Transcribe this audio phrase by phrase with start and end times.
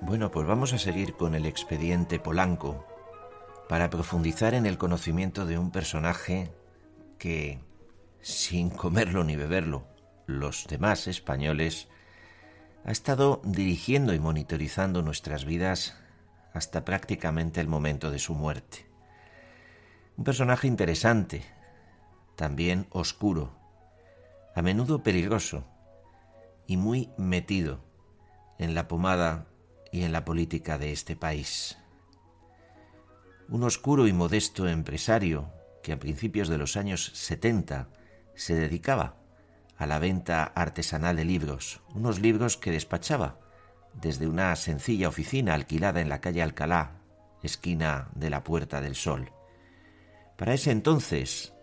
[0.00, 2.86] Bueno, pues vamos a seguir con el expediente Polanco
[3.68, 6.52] para profundizar en el conocimiento de un personaje
[7.18, 7.58] que,
[8.20, 9.88] sin comerlo ni beberlo,
[10.26, 11.88] los demás españoles,
[12.84, 15.98] ha estado dirigiendo y monitorizando nuestras vidas
[16.54, 18.86] hasta prácticamente el momento de su muerte.
[20.16, 21.42] Un personaje interesante,
[22.36, 23.50] también oscuro,
[24.54, 25.64] a menudo peligroso
[26.68, 27.80] y muy metido
[28.58, 29.47] en la pomada
[29.92, 31.78] y en la política de este país.
[33.48, 35.50] Un oscuro y modesto empresario
[35.82, 37.88] que a principios de los años 70
[38.34, 39.16] se dedicaba
[39.76, 43.38] a la venta artesanal de libros, unos libros que despachaba
[43.94, 47.00] desde una sencilla oficina alquilada en la calle Alcalá,
[47.42, 49.32] esquina de la Puerta del Sol.
[50.36, 51.54] Para ese entonces,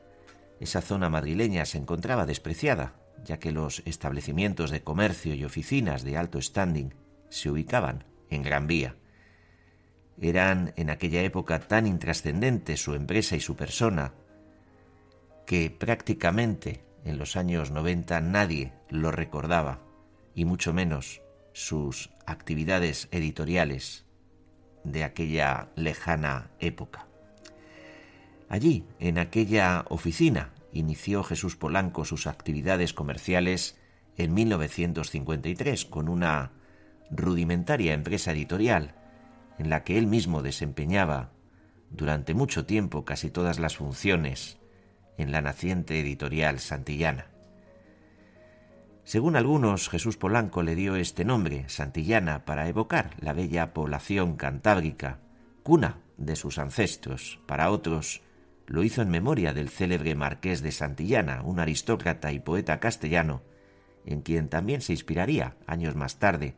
[0.60, 6.18] esa zona madrileña se encontraba despreciada, ya que los establecimientos de comercio y oficinas de
[6.18, 6.94] alto standing
[7.30, 8.96] se ubicaban en Gran Vía.
[10.20, 14.14] Eran en aquella época tan intrascendentes su empresa y su persona
[15.46, 19.80] que prácticamente en los años 90 nadie lo recordaba,
[20.34, 21.22] y mucho menos
[21.54, 24.06] sus actividades editoriales
[24.84, 27.08] de aquella lejana época.
[28.50, 33.78] Allí, en aquella oficina, inició Jesús Polanco sus actividades comerciales
[34.18, 36.52] en 1953 con una
[37.12, 38.96] rudimentaria empresa editorial
[39.58, 41.32] en la que él mismo desempeñaba
[41.90, 44.58] durante mucho tiempo casi todas las funciones
[45.18, 47.28] en la naciente editorial santillana.
[49.06, 55.20] Según algunos, Jesús Polanco le dio este nombre, Santillana, para evocar la bella población cantábrica,
[55.62, 57.40] cuna de sus ancestros.
[57.46, 58.24] Para otros,
[58.66, 63.44] lo hizo en memoria del célebre marqués de Santillana, un aristócrata y poeta castellano,
[64.08, 66.56] en quien también se inspiraría años más tarde,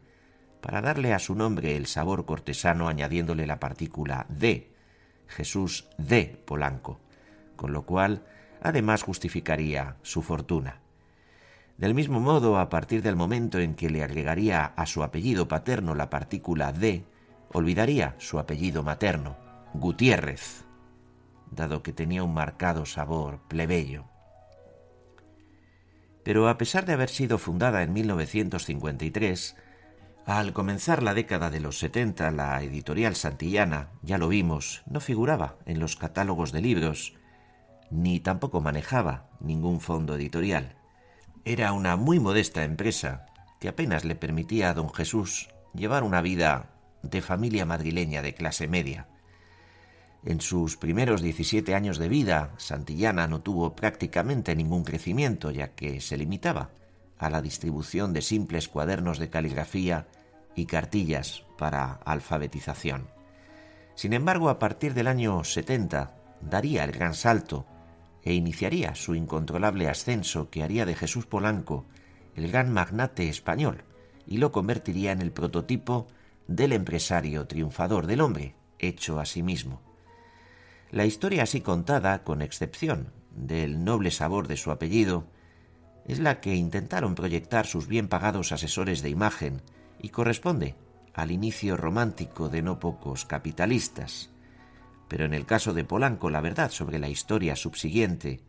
[0.68, 4.70] para darle a su nombre el sabor cortesano añadiéndole la partícula de,
[5.26, 7.00] Jesús de Polanco,
[7.56, 8.26] con lo cual
[8.62, 10.82] además justificaría su fortuna.
[11.78, 15.96] Del mismo modo, a partir del momento en que le agregaría a su apellido paterno
[15.96, 17.06] la partícula de,
[17.54, 19.38] olvidaría su apellido materno,
[19.74, 20.66] Gutiérrez,
[21.50, 24.04] dado que tenía un marcado sabor plebeyo.
[26.26, 29.56] Pero a pesar de haber sido fundada en 1953,
[30.28, 35.56] al comenzar la década de los 70, la editorial santillana, ya lo vimos, no figuraba
[35.66, 37.14] en los catálogos de libros,
[37.92, 40.76] ni tampoco manejaba ningún fondo editorial.
[41.46, 43.26] Era una muy modesta empresa
[43.62, 46.72] que apenas le permitía a don Jesús llevar una vida
[47.04, 49.08] de familia madrileña de clase media.
[50.26, 56.02] En sus primeros 17 años de vida, Santillana no tuvo prácticamente ningún crecimiento, ya que
[56.02, 56.72] se limitaba
[57.20, 60.08] a la distribución de simples cuadernos de caligrafía
[60.56, 63.08] y cartillas para alfabetización.
[63.96, 67.66] Sin embargo, a partir del año 70 daría el gran salto
[68.24, 71.86] e iniciaría su incontrolable ascenso que haría de Jesús Polanco
[72.36, 73.84] el gran magnate español
[74.28, 76.08] y lo convertiría en el prototipo
[76.48, 79.82] del empresario triunfador del hombre, hecho a sí mismo.
[80.92, 85.26] La historia así contada, con excepción del noble sabor de su apellido,
[86.08, 89.62] es la que intentaron proyectar sus bien pagados asesores de imagen
[90.02, 90.76] y corresponde
[91.14, 94.30] al inicio romántico de no pocos capitalistas,
[95.08, 98.42] pero en el caso de Polanco la verdad sobre la historia subsiguiente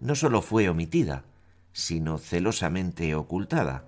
[0.00, 1.24] no sólo fue omitida,
[1.72, 3.84] sino celosamente ocultada,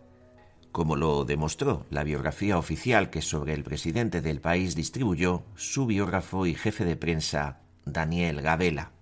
[0.72, 6.46] como lo demostró la biografía oficial que sobre el presidente del país distribuyó su biógrafo
[6.46, 8.92] y jefe de prensa, Daniel Gabela.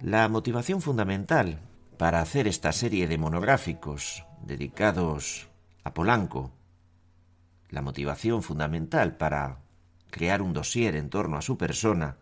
[0.00, 1.60] La motivación fundamental
[1.96, 5.48] para hacer esta serie de monográficos dedicados
[5.84, 6.52] a Polanco,
[7.70, 9.58] la motivación fundamental para
[10.10, 12.16] crear un dossier en torno a su persona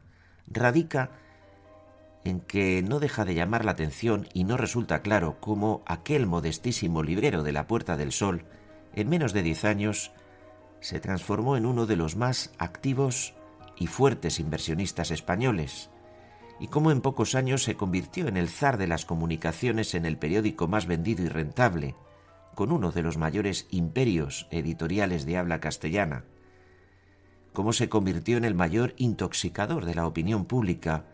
[0.46, 1.10] radica
[2.24, 7.02] en que no deja de llamar la atención y no resulta claro cómo aquel modestísimo
[7.02, 8.44] librero de la Puerta del Sol,
[8.94, 10.12] en menos de diez años,
[10.80, 13.34] se transformó en uno de los más activos
[13.76, 15.90] y fuertes inversionistas españoles,
[16.62, 20.16] y cómo en pocos años se convirtió en el zar de las comunicaciones en el
[20.16, 21.96] periódico más vendido y rentable,
[22.54, 26.24] con uno de los mayores imperios editoriales de habla castellana,
[27.52, 31.06] cómo se convirtió en el mayor intoxicador de la opinión pública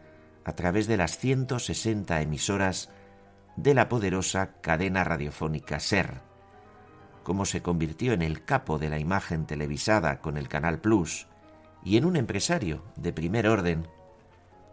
[0.44, 2.90] a través de las 160 emisoras
[3.56, 6.20] de la poderosa cadena radiofónica SER,
[7.22, 11.26] cómo se convirtió en el capo de la imagen televisada con el Canal Plus
[11.82, 13.88] y en un empresario de primer orden,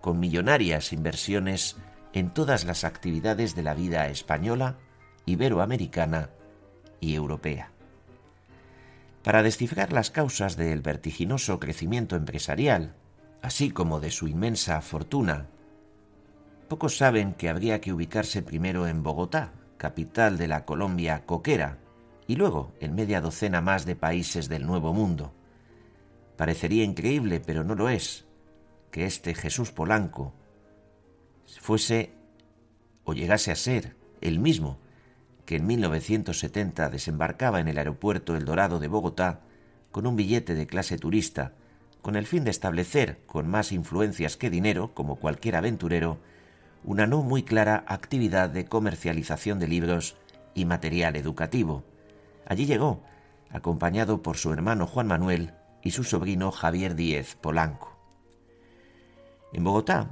[0.05, 1.77] con millonarias inversiones
[2.13, 4.77] en todas las actividades de la vida española,
[5.25, 6.29] iberoamericana
[6.99, 7.71] y europea.
[9.23, 12.93] Para descifrar las causas del vertiginoso crecimiento empresarial,
[13.41, 15.47] así como de su inmensa fortuna,
[16.67, 21.79] pocos saben que habría que ubicarse primero en Bogotá, capital de la Colombia coquera,
[22.27, 25.33] y luego en media docena más de países del Nuevo Mundo.
[26.37, 28.27] Parecería increíble, pero no lo es,
[28.95, 30.31] que este Jesús Polanco
[31.59, 32.13] fuese
[33.03, 34.77] o llegase a ser el mismo
[35.45, 39.41] que en 1970 desembarcaba en el aeropuerto El Dorado de Bogotá
[39.91, 41.51] con un billete de clase turista,
[42.01, 46.19] con el fin de establecer, con más influencias que dinero, como cualquier aventurero,
[46.85, 50.15] una no muy clara actividad de comercialización de libros
[50.53, 51.83] y material educativo.
[52.45, 53.03] Allí llegó,
[53.49, 55.51] acompañado por su hermano Juan Manuel
[55.83, 57.94] y su sobrino Javier Díez Polanco.
[59.55, 60.09] En Bogotá,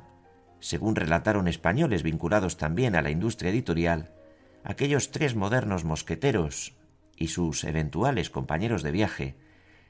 [0.61, 4.13] según relataron españoles vinculados también a la industria editorial,
[4.63, 6.77] aquellos tres modernos mosqueteros
[7.17, 9.35] y sus eventuales compañeros de viaje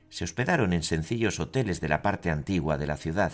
[0.09, 3.31] se hospedaron en sencillos hoteles de la parte antigua de la ciudad.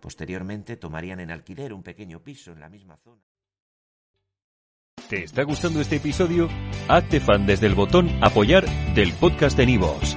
[0.00, 3.22] Posteriormente tomarían en alquiler un pequeño piso en la misma zona.
[5.08, 6.48] ¿Te está gustando este episodio?
[6.88, 8.66] Hazte fan desde el botón Apoyar
[8.96, 10.16] del podcast de Nivos.